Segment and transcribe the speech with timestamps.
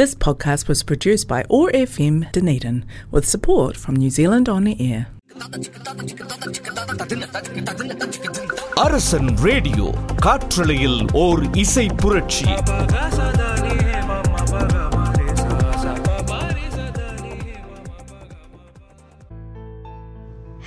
[0.00, 5.00] This podcast was produced by OAR FM Dunedin with support from New Zealand On Air.
[8.74, 9.86] Arasan radio
[10.24, 12.48] காற்றலையில் ஓர் இசை புரட்சி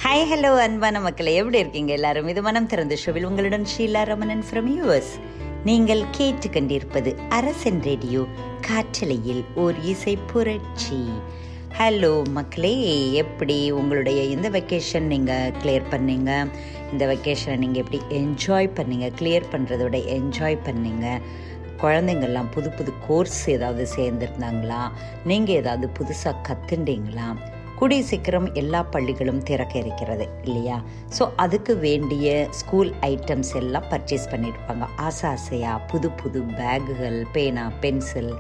[0.04, 1.36] hi hello அன்பான மக்களே.
[1.36, 2.28] எப்படி இருக்கீங்க எல்லாரும்?
[2.28, 5.12] இது மனம் திறந்த ஷோவில் உங்களுடன் ஷீலா ரமணன் ஃப்ரம் யூஎஸ்
[5.64, 8.28] நீங்கள் கேட்டுக்கொண்டிருப்பது அரசன் ரேடியோ
[8.68, 11.00] காற்றலையில் ஓர் இசை புரட்சி.
[11.78, 12.76] ஹலோ மக்களே
[13.12, 16.32] எப்படி உங்களுடைய இந்த வெக்கேஷன் நீங்கள் கிளியர் பண்ணீங்க?
[16.92, 19.08] இந்த வெக்கேஷனை நீங்கள் எப்படி என்ஜாய் பண்ணீங்க?
[19.20, 21.08] கிளியர் பண்ணுறத விட என்ஜாய் பண்ணீங்க?
[21.82, 24.82] குழந்தைங்கள்லாம் புது புது கோர்ஸ் ஏதாவது சேர்ந்துருந்தாங்களா?
[25.26, 27.28] நீங்கள் ஏதாவது புதுசாக கற்றுண்டீங்களா
[27.80, 30.78] கூடிய சீக்கிரம் எல்லா பள்ளிகளும் திறக்க இருக்கிறது இல்லையா?
[31.18, 38.34] ஸோ அதுக்கு வேண்டிய ஸ்கூல் ஐட்டம்ஸ் எல்லாம் பர்ச்சேஸ் பண்ணியிருப்பாங்க ஆசை ஆசையாக புது புது பேக்குகள் பேனா பென்சில்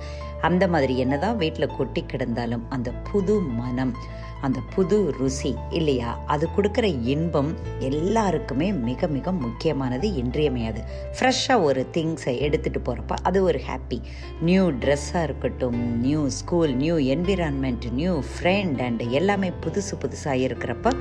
[0.43, 3.93] அந்த மாதிரி என்னதான் வீட்டில் கொட்டி கிடந்தாலும் அந்த புது மனம்
[4.41, 6.09] அந்த புது ருசி இல்லையா?
[6.25, 10.81] அது கொடுக்குற இன்பம் எல்லாருக்குமே மிக மிக முக்கியமானது இன்றியமையாது.
[11.15, 13.99] ஃப்ரெஷ்ஷாக ஒரு திங்ஸை எடுத்துகிட்டு போகிறப்ப அது ஒரு ஹாப்பி
[14.41, 20.95] நியூ ட்ரெஸ்ஸாக இருக்கட்டும் new school new environment new friend and எல்லாமே புதுசு புதுசாக இருக்கிறப்ப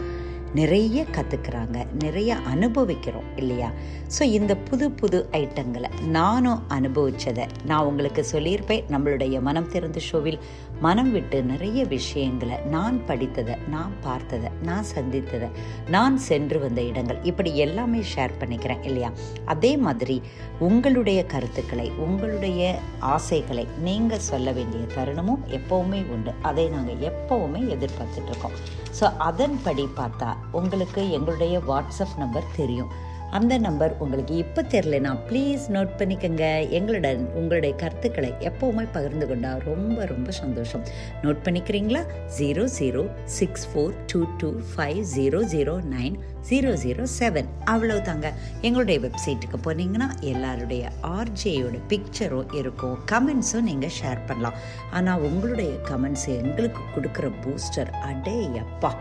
[0.55, 3.71] நிறைய கற்றுக்கிறாங்க நிறைய அனுபவிக்கிறோம் இல்லையா?
[4.19, 8.85] ஸோ இந்த புது புது ஐட்டங்களை நானும் அனுபவித்ததை நான் உங்களுக்கு சொல்லியிருப்பேன்.
[8.91, 10.39] நம்மளுடைய மனம் திறந்த ஷோவில்
[10.81, 15.49] மனம் விட்டு நிறைய விஷயங்களை நான் படித்ததை நான் பார்த்ததை நான் சந்தித்ததை
[15.89, 19.11] நான் சென்று வந்த இடங்கள் இப்படி எல்லாமே ஷேர் பண்ணிக்கிறேன் இல்லையா?
[19.45, 20.23] அதே மாதிரி
[20.59, 26.33] உங்களுடைய கருத்துக்களை உங்களுடைய ஆசைகளை நீங்கள் சொல்ல வேண்டிய தருணமும் எப்போவுமே உண்டு.
[26.43, 28.59] அதை நாங்கள் எப்போவுமே எதிர்பார்த்துட்ருக்கோம்
[29.01, 33.11] ஸோ அதன்படி பார்த்தா உங்களுக்கு எங்களுடைய வாட்ஸ்அப் நம்பர் தெரியும்.
[33.37, 36.47] அந்த நம்பர் உங்களுக்கு இப்போ தெரிலனா ப்ளீஸ் நோட் பண்ணிக்கோங்க.
[36.79, 40.83] எங்களுடன் உங்களுடைய கருத்துக்களை எப்போவுமே பகிர்ந்து கொண்டா ரொம்ப ரொம்ப சந்தோஷம்.
[41.23, 42.03] நோட் பண்ணிக்கிறீங்களா?
[42.39, 43.05] Zero zero
[43.39, 46.19] six four two two five zero zero nine
[46.51, 48.29] zero zero seven அவ்வளோ தாங்க
[48.67, 50.85] எங்களுடைய வெப்சைட்டுக்கு போனீங்கன்னா எல்லாருடைய
[51.17, 52.97] ஆர்ஜேயோட பிக்சரும் இருக்கும்.
[53.13, 54.59] கமெண்ட்ஸும் நீங்கள் ஷேர் பண்ணலாம்.
[54.99, 58.93] ஆனால் உங்களுடைய கமெண்ட்ஸ் எங்களுக்கு கொடுக்குற பூஸ்டர் அடே அப்பா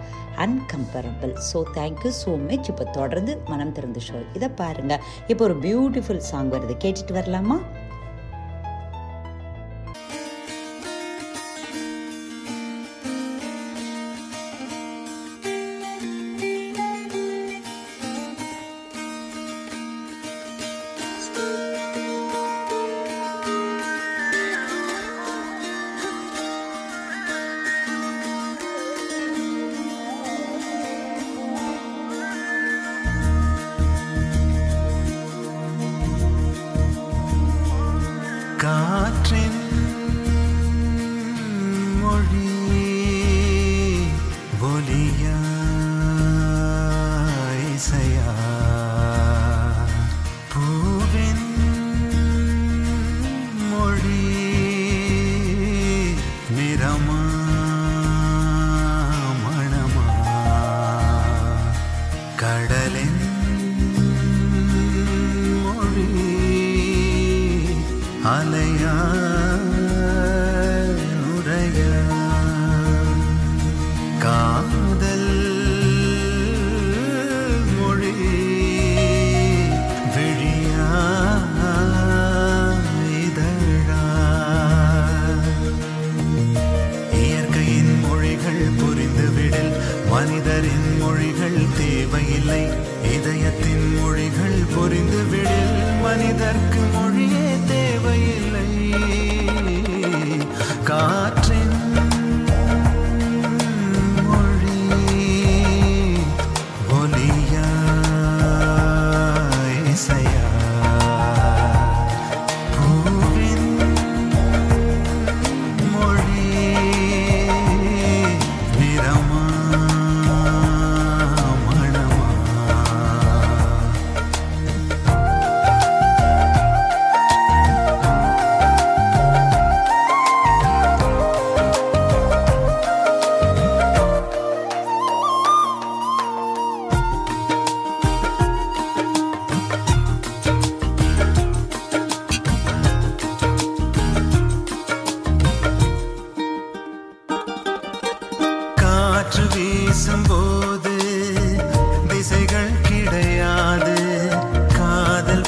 [0.45, 5.03] uncomparable so thank you so much இப்போ தொடர்ந்து மனம் திறந்து ஷோ இதை பாருங்க.
[5.27, 6.75] இப்போ ஒரு பியூட்டிஃபுல் சாங் வருது.
[6.83, 7.61] கேட்டுட்டு வரலாமா?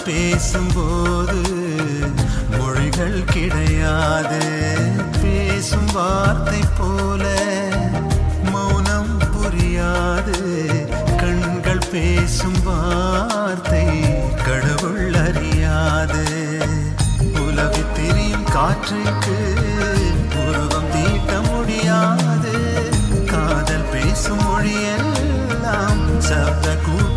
[0.05, 1.41] பேசும்போது
[2.57, 4.41] மொழிகள் கிடையாது.
[5.21, 7.23] பேசும் வார்த்தை போல
[8.51, 10.39] மௌனம் புரியாது.
[11.17, 13.85] கண்கள் பேசும் வார்த்தை
[14.45, 16.25] கடவுள் அறியாது.
[17.47, 19.37] உலகு தெரியும் காற்றுக்கு
[20.47, 22.55] உருவம் தீட்ட முடியாது.
[23.25, 27.12] காதல் பேசும் மொழியெல்லாம் சப்த கூட்டில்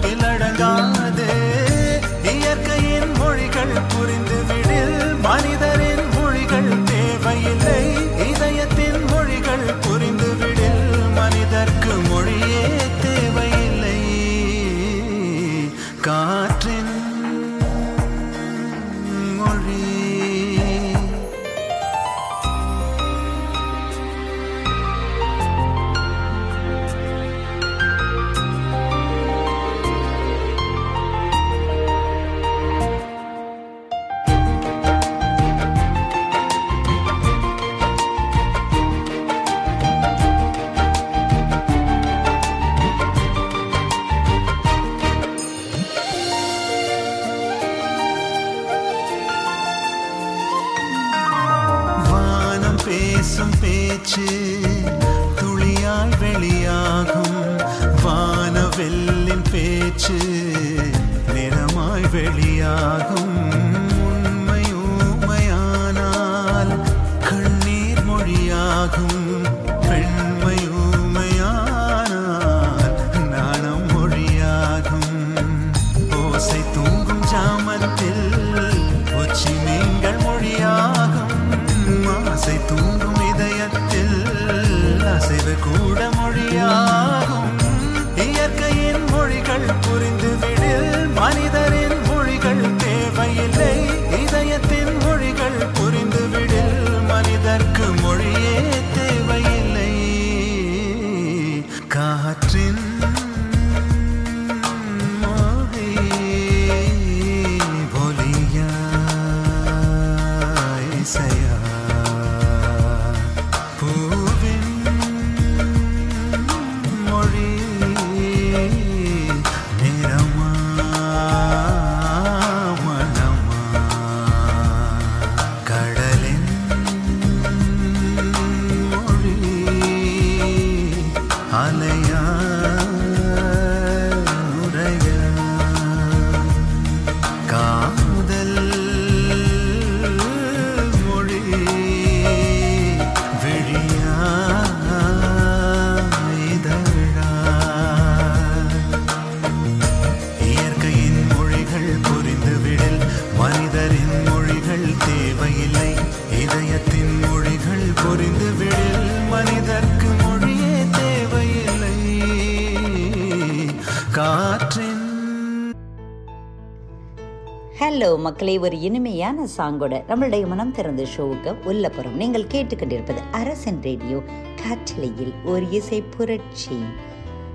[168.46, 174.22] நேயர்களே ஒரு இனிமையான சாங்கோட நம்மளுடைய மனம் திறந்த ஷோவுக்கு உள்ளப்புறம் நீங்கள் கேட்டுக்கொண்டிருப்பது அரசன் ரேடியோ
[174.62, 176.78] காற்றலையில் ஒரு இசை புரட்சி.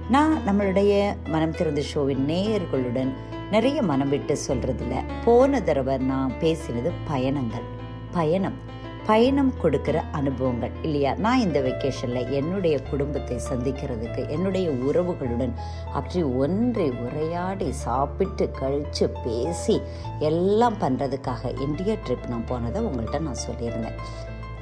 [0.10, 3.10] நான் நம்மளுடைய மனம் திறந்த ஷோவின் நேயர்களுடன்
[3.52, 5.04] நிறைய மனம் விட்டு சொல்றதில்ல.
[5.26, 7.68] போன தடவை நான் பேசினது பயணங்கள்.
[8.12, 8.54] பயணம்.
[9.06, 11.14] பயணம் கொடுக்கிற அனுபவங்கள் இல்லையா?
[11.14, 15.54] நான் இந்த வெக்கேஷனில் என்னுடைய குடும்பத்தை சந்திக்கிறதுக்கு என்னுடைய உறவுகளுடன்
[15.94, 19.82] அப்படி ஒன்றை உரையாடி சாப்பிட்டு கழித்து பேசி
[20.20, 23.98] எல்லாம் பண்ணுறதுக்காக இந்தியா ட்ரிப் நான் போனதை உங்கள்கிட்ட நான் சொல்லியிருந்தேன்.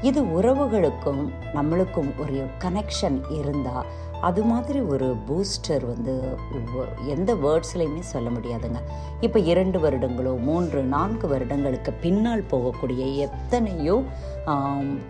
[0.02, 3.86] இது உறவுகளுக்கும் நம்மளுக்கும் ஒரு கனெக்ஷன் இருந்தால்
[4.22, 6.14] அது மாதிரி ஒரு பூஸ்டர் வந்து
[7.14, 8.80] எந்த வேர்ட்ஸ்லையுமே சொல்ல முடியாதுங்க.
[9.22, 14.04] இப்போ இரண்டு வருடங்களோ மூன்று நான்கு வருடங்களுக்கு பின்னால் போகக்கூடிய எத்தனையோ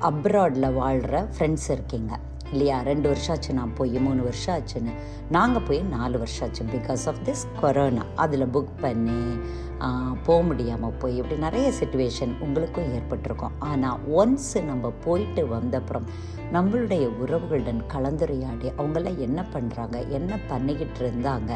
[0.10, 2.13] அப்ராடில் வாழ்கிற ஃப்ரெண்ட்ஸ் இருக்கீங்க.
[2.51, 2.77] இல்லையா?
[2.82, 4.94] ரெண்டு வருஷம் ஆச்சு நான் போய் மூணு வருஷம் ஆச்சுன்னு
[5.29, 9.20] நாங்கள் போய் நாலு வருஷம் ஆச்சு பிகாஸ் ஆஃப் திஸ் கொரோனா அதில் புக் பண்ணி
[10.24, 13.56] போக முடியாமல் போய் இப்படி நிறைய சுச்சுவேஷன் உங்களுக்கும் ஏற்பட்டிருக்கும்.
[13.60, 16.08] ஆனால் ஒன்ஸ் நம்ம போயிட்டு வந்தப்புறம்
[16.53, 21.51] நம்மளுடைய உறவுகளுடன் கலந்துரையாடி அவங்களாம் என்ன பண்ணுறாங்க என்ன பண்ணிக்கிட்டு இருந்தாங்க?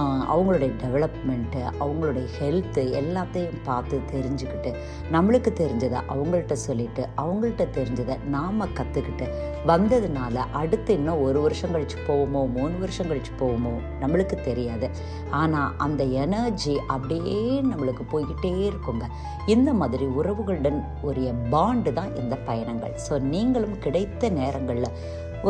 [0.00, 4.70] அவங்களுடைய டெவலப்மெண்ட்டு அவங்களுடைய ஹெல்த்து எல்லாத்தையும் பார்த்து தெரிஞ்சுக்கிட்டு
[5.14, 9.26] நம்மளுக்கு தெரிஞ்சதை அவங்கள்ட்ட சொல்லிட்டு அவங்கள்ட்ட தெரிஞ்சதை நாம் கற்றுக்கிட்டு
[9.66, 14.88] வந்ததுனால அடுத்து இன்னும் ஒரு வருஷம் கழித்து போவோமோ மூணு வருஷம் கழித்து போவோமோ நம்மளுக்கு தெரியாது.
[15.30, 19.06] ஆனால் அந்த எனர்ஜி அப்படியே நம்மளுக்கு போய்கிட்டே இருக்குங்க.
[19.46, 22.94] இந்த மாதிரி உறவுகளுடன் உரிய பாண்டு தான் இந்த பயணங்கள்.
[23.08, 24.96] ஸோ நீங்களும் கிடைத்த நேரங்களில்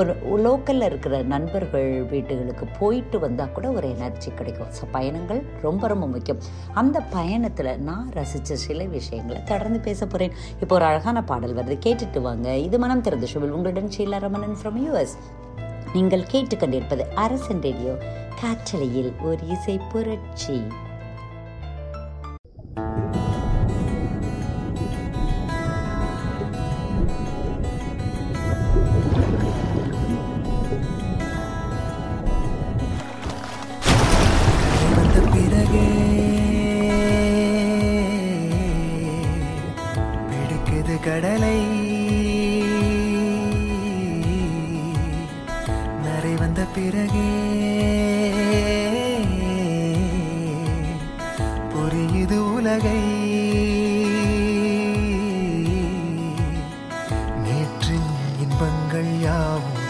[0.01, 0.13] ஒரு
[0.45, 4.71] லோக்கலில் இருக்கிற நண்பர்கள் வீட்டுகளுக்கு போயிட்டு வந்தால் கூட ஒரு எனர்ஜி கிடைக்கும்.
[4.79, 6.41] ஸோ பயணங்கள் ரொம்ப ரொம்ப முக்கியம்.
[6.83, 11.77] அந்த பயணத்தில் நான் ரசித்த சில விஷயங்களை தொடர்ந்து பேச போகிறேன் இப்போ ஒரு அழகான பாடல் வருது.
[11.87, 12.57] கேட்டுட்டு வாங்க.
[12.67, 15.17] இது மனம் திறந்த ஷோவில் உங்களுடன் ஷீலா ரமணன் ஃப்ரம் யூஎஸ்
[15.93, 17.95] நீங்கள் கேட்டுக்கொண்டிருப்பது அரசன் ரேடியோ.
[18.43, 20.59] காற்றலையில் ஒரு இசை புரட்சி.
[52.15, 53.01] இது உலகை.
[57.45, 59.82] நேற்றின் இன்பங்கள் யாவும்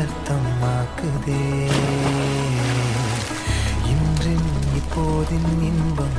[0.00, 1.40] இப்போதை அர்த்தமாக்குதே
[3.90, 6.16] இன்றின் இப்போதின் இன்பம்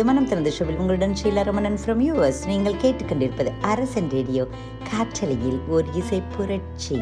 [0.00, 4.46] இது மனம் திறந்த ஷோவில் உங்களுடன் ஷீலா ரமணன் ஃப்ரம் யூஎஸ் நீங்கள் கேட்டுக்கொண்டிருப்பது அரசன் ரேடியோ
[4.90, 7.00] காற்றலையில் ஒரு இசை புரட்சி.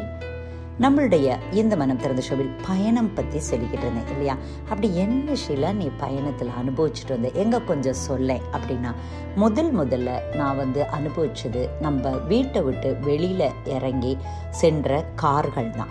[0.80, 4.36] நம்மளுடைய இந்த மனம் திறந்த ஷோவில் பயணம் பற்றி சொல்லிக்கிட்டு இருந்தேன் இல்லையா?
[4.68, 7.30] அப்படி என்ன ஷீலா நீ பயணத்தில் அனுபவிச்சுட்டு வந்த?
[7.32, 8.94] எங்கே கொஞ்சம் சொல்லேன் அப்படின்னா
[9.34, 14.18] முதல் முதல்ல நான் வந்து அனுபவிச்சது நம்ம வீட்டை விட்டு வெளியில் இறங்கி
[14.50, 15.88] சென்ற கார்கள் தான்.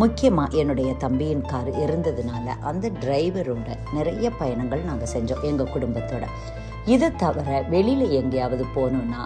[0.00, 6.24] முக்கியமாக என்னுடைய தம்பியின் கார் இருந்ததுனால அந்த டிரைவரோட நிறைய பயணங்கள் நாங்கள் செஞ்சோம் எங்கள் குடும்பத்தோட.
[6.86, 9.22] இதை தவிர வெளியில் எங்கேயாவது போகணுன்னா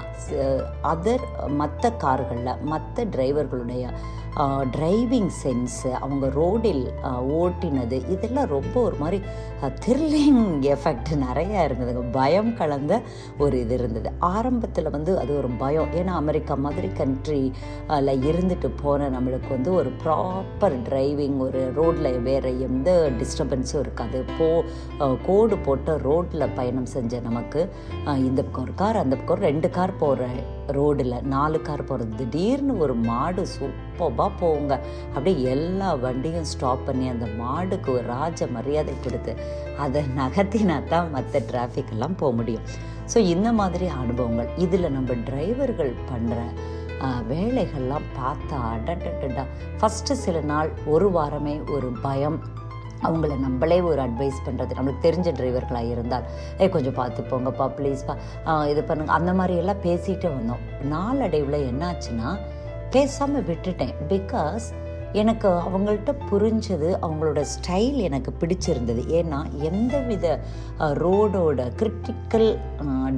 [0.92, 1.24] அதர்
[1.60, 3.84] மற்ற கார்களில் மற்ற டிரைவர்களுடைய
[4.76, 6.84] டிரைவிங் சென்ஸு அவங்க ரோடில்
[7.40, 9.18] ஓட்டினது இதெல்லாம் ரொம்ப ஒரு மாதிரி
[9.84, 12.02] த்ரில்லிங் எஃபெக்ட் நிறையா இருந்ததுங்க.
[12.18, 12.92] பயம் கலந்த
[13.38, 14.10] ஒரு இது இருந்தது.
[14.18, 15.92] ஆரம்பத்தில் வந்து அது ஒரு பயம்.
[16.00, 22.90] ஏன்னா அமெரிக்கா மாதிரி கண்ட்ரியில் இருந்துட்டு போன நம்மளுக்கு வந்து ஒரு ப்ராப்பர் டிரைவிங் ஒரு ரோட்டில் வேறு எந்த
[23.20, 24.20] டிஸ்டர்பன்ஸும் இருக்காது.
[24.38, 24.48] போ
[25.26, 27.60] கோடு போட்ட ரோட்டில் பயணம் செஞ்ச நமக்கு
[28.28, 30.28] இந்த பக்கம் ஒரு கார் அந்த பக்கம் ரெண்டு கார் போகிற
[30.72, 34.80] ரோடில் நாலு கார் போகிறது திடீர்னு ஒரு மாடு சூப்பராக போகுங்க
[35.14, 39.36] அப்படியே எல்லா வண்டியும் ஸ்டாப் பண்ணி அந்த மாடுக்கு ஒரு ராஜ மரியாதை கொடுத்து
[39.78, 42.62] அதை நகர்த்தினா தான் மற்ற டிராஃபிக்கெல்லாம் போக முடியும்.
[43.14, 46.38] ஸோ இந்த மாதிரி அனுபவங்கள் இதில் நம்ம டிரைவர்கள் பண்ணுற
[47.28, 49.44] வேலைகள்லாம் பார்த்தா அடடடா
[49.80, 52.40] ஃபஸ்ட்டு சில நாள் ஒரு வாரமே ஒரு பயம்
[53.08, 56.28] அவங்கள நம்மளே ஒரு அட்வைஸ் பண்ணுறது நம்மளுக்கு தெரிஞ்ச டிரைவர்களாக இருந்தால்
[56.60, 58.16] ஏ கொஞ்சம் பார்த்து போங்கப்பா ப்ளீஸ்ப்பா
[58.72, 59.12] இது பண்ணுங்க.
[59.18, 60.64] அந்த மாதிரி எல்லாம் பேசிகிட்டே வந்தோம்.
[60.94, 62.30] நாளடைவில் என்னாச்சுன்னா
[62.96, 63.94] பேசாமல் விட்டுட்டேன்.
[64.14, 64.66] பிகாஸ்
[65.20, 69.02] எனக்கு அவங்கள்ட்ட புரிஞ்சது அவங்களோட ஸ்டைல் எனக்கு பிடிச்சிருந்தது.
[69.18, 69.38] ஏன்னா
[69.68, 70.26] எந்தவித
[71.02, 72.48] ரோடோட கிரிட்டிக்கல்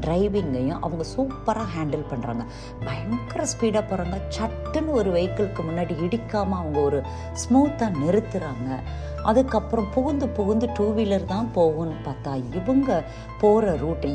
[0.05, 2.45] டிரைவிங்கையும் அவங்க சூப்பராக ஹேண்டில் பண்ணுறாங்க
[2.87, 7.01] பயங்கர ஸ்பீடாக போகிறாங்க சட்டுன்னு ஒரு வெஹிக்கிளுக்கு முன்னாடி இடிக்காமல் அவங்க ஒரு
[7.45, 8.71] ஸ்மூத்தாக நிறுத்துகிறாங்க
[9.31, 12.91] அதுக்கப்புறம் புகுந்து புகுந்து டூ வீலர் தான் போகும்னு பார்த்தா இவங்க
[13.41, 14.09] போகிற ரூட்டு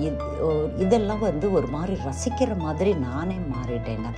[0.84, 4.10] இதெல்லாம் வந்து ஒரு மாதிரி ரசிக்கிற மாதிரி நானே மாறிட்டேங்க.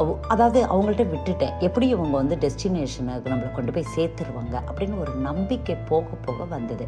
[0.00, 1.56] அவ் அதாவது அவங்கள்ட்ட விட்டுட்டேன்.
[1.66, 6.86] எப்படி இவங்க வந்து டெஸ்டினேஷனுக்கு நம்மளை கொண்டு போய் சேர்த்துருவாங்க அப்படின்னு ஒரு நம்பிக்கை போக போக வந்தது.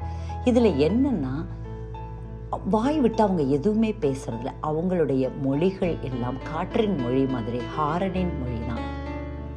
[0.50, 1.34] இதில் என்னென்னா
[2.74, 4.50] வாய் விட்டு அவங்க எதுவுமே பேசுறதில்ல.
[4.70, 8.84] அவங்களுடைய மொழிகள் எல்லாம் காற்றின் மொழி மாதிரி ஹாரனின் மொழி தான்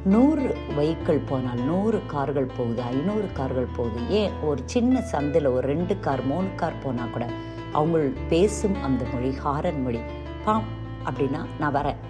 [0.06, 4.00] நூறு வெஹிக்கிள் போனால் நூறு கார்கள் போகுது ஐநூறு கார்கள் போகுது.
[4.08, 4.30] ஏன்?
[4.42, 7.26] ஒரு சின்ன சந்தில் ஒரு ரெண்டு கார் மூணு கார் போனால் கூட
[7.72, 10.00] அவங்க பேசும் அந்த மொழி ஹாரன் மொழி
[10.44, 10.62] பாம்
[11.04, 12.00] அப்படின்னா நான் வரேன்.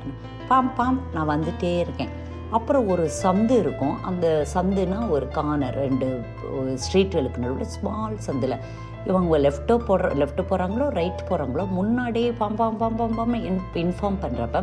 [0.48, 2.08] பாம் பாம் நான் வந்துட்டே இருக்கேன்.
[2.50, 4.04] அப்புறம் ஒரு சந்து இருக்கும்.
[4.04, 6.20] அந்த சந்துனா ஒரு கார்னர் ரெண்டு
[6.54, 8.58] ஸ்ட்ரீட்களுக்கு நடுவில் ஸ்மால் சந்தில்.
[9.06, 14.18] இவங்க லெஃப்ட்டோ போடுற லெஃப்ட் போகிறாங்களோ ரைட் போகிறாங்களோ முன்னாடியே பம் பம் பம் பம் பாம் இன் இன்ஃபார்ம்
[14.22, 14.62] பண்ணுறப்ப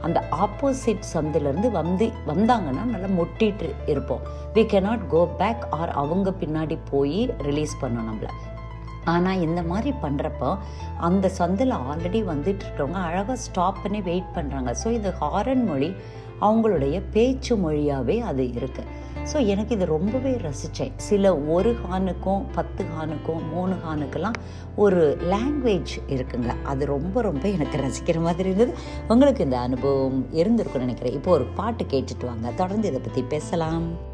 [0.00, 4.20] அந்த ஆப்போசிட் சந்திலேருந்து வந்து வந்தாங்கன்னா நல்லா முட்டிட்டு இருப்போம்.
[4.54, 8.30] We not go back or அவங்க பின்னாடி போய் ரிலீஸ் பண்ணோம் நம்மளை.
[9.04, 10.58] ஆனால் இந்த மாதிரி பண்ணுறப்போ
[10.98, 15.96] அந்த சந்தில் ஆல்ரெடி வந்துட்டு இருக்கவங்க அழகாக ஸ்டாப் பண்ணி வெயிட் பண்ணுறாங்க ஸோ இது ஹாரன் மொழி
[16.40, 18.98] அவங்களுடைய பேச்சு மொழியாகவே அது இருக்குது
[19.32, 24.38] ஸோ எனக்கு இது ரொம்பவே ரசித்தேன் சில ஒரு ஹானுக்கும் பத்து ஹானுக்கும் மூணு ஹானுக்கெல்லாம்
[24.76, 26.50] ஒரு லாங்குவேஜ் இருக்குங்க.
[26.62, 28.74] அது ரொம்ப ரொம்ப எனக்கு ரசிக்கிற மாதிரி இருந்தது.
[29.08, 31.14] உங்களுக்கு இந்த அனுபவம் இருந்திருக்கும்னு நினைக்கிறேன்.
[31.14, 32.50] இப்போ ஒரு பாட்டு கேட்டுட்டு வாங்க.
[32.50, 34.09] தொடர்ந்து இதை பற்றி பேசலாம்.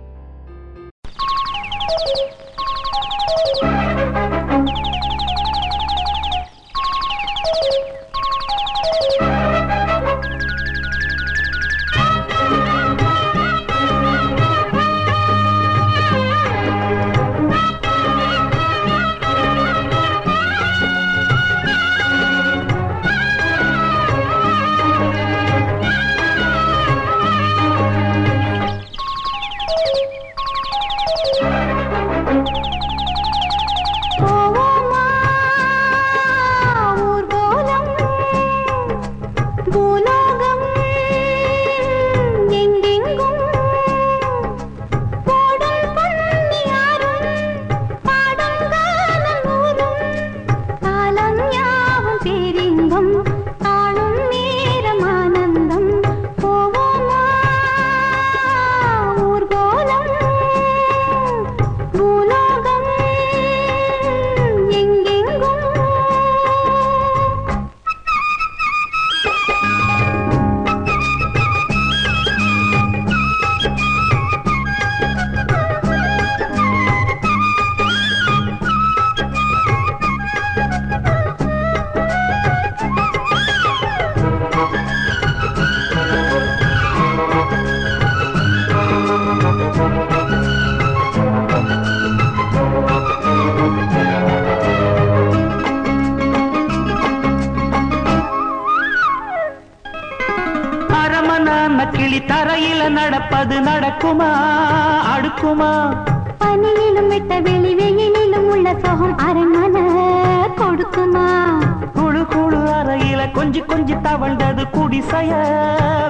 [113.35, 115.33] கொஞ்சி கொஞ்சி தவழ்ந்தது குடிசைய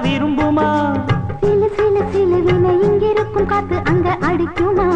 [0.03, 0.91] விரும்புமா?
[1.41, 4.87] சிலு சிலு சிலுவின இங்கிருக்கும் காத்து அங்க அடிக்குமா?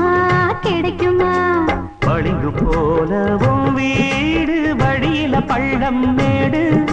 [0.62, 1.66] கிடைக்குமா?
[2.00, 6.84] பளிங்கு போலவும் வீடு வழியில பள்ளம் மேடு.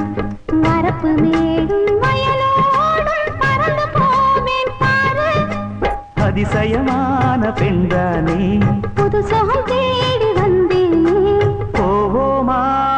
[0.52, 1.86] வரப்பு மேடும்
[6.14, 8.60] அதிசயமான பெண்தானே.
[8.94, 11.38] புது சோகம் தேடி வந்தேனே.
[11.72, 12.97] போவோமா?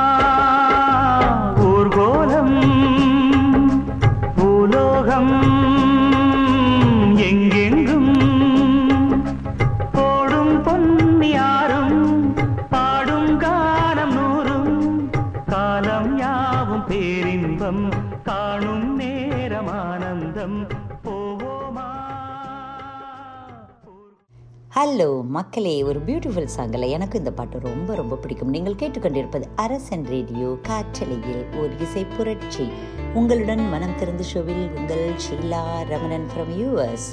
[24.74, 28.52] ஹலோ மக்களே ஒரு பியூட்டிஃபுல் சாங்கில் எனக்கு இந்த பாட்டு ரொம்ப ரொம்ப பிடிக்கும்.
[28.54, 32.66] நீங்கள் கேட்டுக்கொண்டிருப்பது அரசன் ரேடியோ காற்றலையில் ஒரு இசை புரட்சி.
[33.14, 35.62] உங்களுடன் மனம் திறந்து ஷோவில் உங்கள் ஷீலா
[35.92, 37.08] ரமணன் ஃப்ரம் யூஎஸ்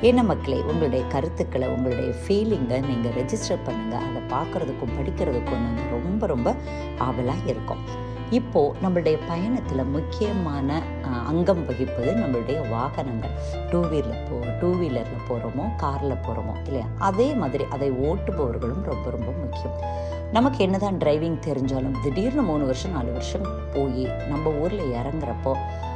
[0.00, 6.54] என்ன மக்களே உங்களுடைய கருத்துக்களை உங்களுடைய ஃபீலிங்கை நீங்கள் ரெஜிஸ்டர் பண்ணுங்கள் அதை பார்க்குறதுக்கும் படிக்கிறதுக்கும் நாங்கள் ரொம்ப ரொம்ப
[6.98, 8.03] ஆவலாக இருக்கோம்.
[8.38, 10.78] இப்போது நம்மளுடைய பயணத்தில் முக்கியமான
[11.30, 13.34] அங்கம் வகிப்பது நம்மளுடைய வாகனங்கள்.
[13.70, 16.86] டூ வீலர் போ டூ வீலரில் போகிறோமோ காரில் போகிறோமோ இல்லையா?
[17.08, 19.76] அதே மாதிரி அதை ஓட்டுபவர்களும் ரொம்ப ரொம்ப முக்கியம்.
[20.32, 25.52] நமக்கு என்னதான் டிரைவிங் தெரிஞ்சாலும் திடீர்னு மூணு வருஷம் நாலு வருஷம் போய் நம்ம ஊரில் இறங்குறப்போ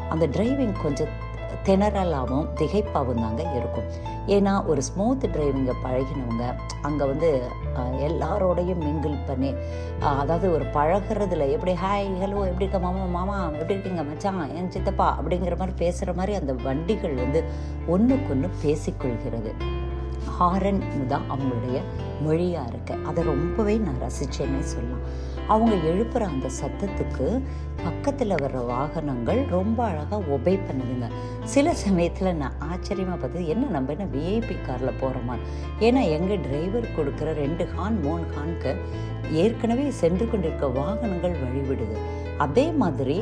[0.09, 1.15] அந்த டிரைவிங் கொஞ்சம்
[1.65, 3.89] திணறலாகவும் திகைப்பாகவும் தாங்க இருக்கும்.
[4.27, 7.31] ஏன்னா ஒரு ஸ்மூத் டிரைவிங்கை பழகினவங்க அங்கே வந்து
[7.77, 9.55] எல்லாரோடையும் மிங்கிள் பண்ணி
[10.01, 15.09] அதாவது ஒரு பழகுறதுல எப்படி ஹாய் ஹலோ எப்படி இருக்க மாமா மாமா எப்படி இருக்கீங்க மச்சான் என் சித்தப்பா?
[15.21, 17.43] அப்படிங்கிற மாதிரி பேசுகிற மாதிரி அந்த வண்டிகள் வந்து
[17.87, 19.53] ஒன்றுக்கொன்று பேசிக்கொள்கிறது.
[20.39, 21.79] ஹாரன் தான் அவங்களுடைய
[22.23, 22.95] மொழியாக இருக்கு.
[23.07, 25.05] அதை ரொம்பவே நான் ரசிச்சேன்னே சொல்லலாம்.
[25.53, 27.27] அவங்க எழுப்புற அந்த சத்தத்துக்கு
[27.85, 31.07] பக்கத்தில் வர்ற வாகனங்கள் ரொம்ப அழகாக ஒபே பண்ணுதுங்க.
[31.55, 35.37] சில சமயத்தில் நான் ஆச்சரியமாக பார்த்தது என்ன நம்ம என்ன விஐபி காரில் போகிறோமா
[35.87, 38.73] ஏன்னா எங்கள் டிரைவர் கொடுக்குற ரெண்டு ஹான் மூணு ஹான்க்கு
[39.45, 41.97] ஏற்கனவே சென்று கொண்டிருக்க வாகனங்கள் வழிவிடுது.
[42.45, 43.19] அதே மாதிரி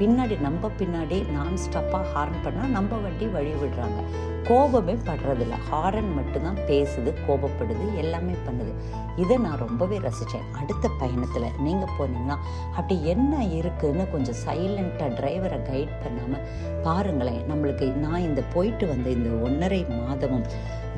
[0.00, 4.00] பின்னாடி நம்ம பின்னாடி நான் ஸ்டப்பாக ஹார்ன் பண்ணால் நம்ம வண்டி வழி விடுறாங்க
[4.48, 5.56] கோபமே படுறதில்ல.
[5.68, 8.72] ஹாரன் மட்டும்தான் பேசுது கோபப்படுது எல்லாமே பண்ணுது.
[9.22, 12.36] இதை நான் ரொம்பவே ரசித்தேன் அடுத்த பயணத்தில் நீங்கள் போனீங்கன்னா
[12.78, 16.46] அப்படி என்ன இருக்குதுன்னு கொஞ்சம் சைலண்ட்டாக டிரைவரை கைட் பண்ணாமல்
[16.86, 17.44] பாருங்களேன்.
[17.52, 20.48] நம்மளுக்கு நான் இந்த போயிட்டு வந்த இந்த ஒன்றரை மாதமும்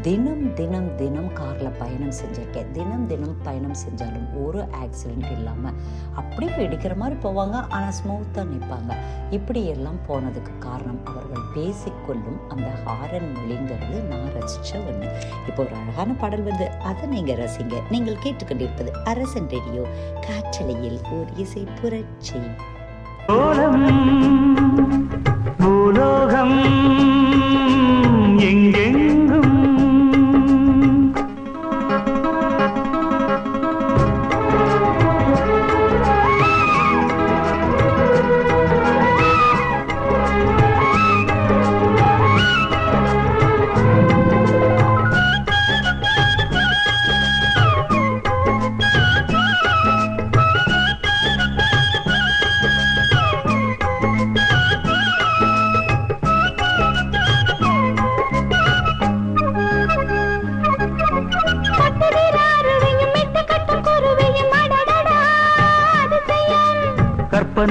[0.07, 2.69] தினம் தினம் தினம் காரில் பயணம் செஞ்சிருக்கேன்.
[2.77, 5.79] தினம் தினம் பயணம் செஞ்சாலும் ஒரு ஆக்சிடென்ட் இல்லாமல்
[6.21, 7.57] அப்படியே வெடிக்கிற மாதிரி போவாங்க.
[7.77, 8.93] ஆனால் ஸ்மூத்தாக நிற்பாங்க
[9.39, 15.09] இப்படி எல்லாம் போனதுக்கு காரணம் அவர்கள் பேசிக்கொள்ளும் அந்த ஹாரன் மொழிங்கிறது நான் ரசித்த ஒன்று
[15.47, 17.75] இப்போ ஒரு அழகான பாடல் வந்து அதை நீங்கள் ரசிங்க.
[17.91, 19.85] நீங்கள் கேட்டுக்கொண்டிருப்பது அரசன் ரேடியோ
[20.27, 22.41] காற்றலையில் ஒரு இசை புரட்சி.
[23.27, 23.83] கோலம்
[25.59, 26.59] பூலோகம்
[28.51, 28.88] எங்கெங்கும்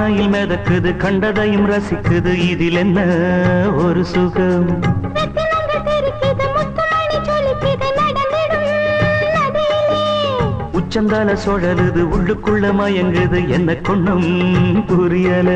[0.07, 2.33] கற்பனையில் மிதக்குது கண்டதையும் ரசிக்குது.
[2.49, 2.99] இதில் என்ன
[3.75, 4.69] ஒரு சுகம்?
[10.73, 13.39] உச்சந்தால சுழலுது உள்ளுக்குள்ள மயங்குது.
[13.49, 15.49] என்ன கொண்ணும் புரியல.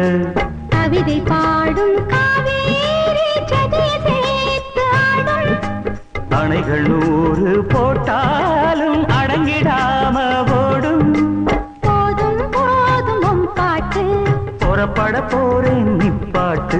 [0.70, 1.98] கவிதை பாடும்
[6.30, 8.51] அணைகள் நூறு போட்டாலும்
[14.82, 16.80] போற பட போறேன் நிப்பாட்டு